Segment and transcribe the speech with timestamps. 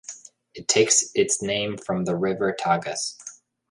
[0.55, 3.13] It takes its name from the river Tagus.